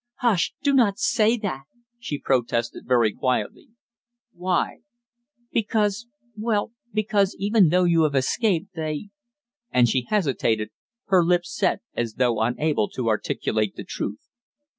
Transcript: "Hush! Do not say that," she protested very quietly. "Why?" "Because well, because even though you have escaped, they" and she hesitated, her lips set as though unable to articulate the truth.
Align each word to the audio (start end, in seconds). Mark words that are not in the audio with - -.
"Hush! 0.15 0.51
Do 0.63 0.73
not 0.73 0.97
say 0.97 1.37
that," 1.37 1.65
she 1.99 2.19
protested 2.19 2.85
very 2.87 3.13
quietly. 3.13 3.67
"Why?" 4.33 4.77
"Because 5.51 6.07
well, 6.35 6.71
because 6.91 7.35
even 7.37 7.69
though 7.69 7.83
you 7.83 8.01
have 8.01 8.15
escaped, 8.15 8.73
they" 8.73 9.09
and 9.69 9.87
she 9.87 10.01
hesitated, 10.09 10.69
her 11.09 11.23
lips 11.23 11.55
set 11.55 11.81
as 11.93 12.15
though 12.15 12.41
unable 12.41 12.89
to 12.89 13.09
articulate 13.09 13.75
the 13.75 13.83
truth. 13.87 14.27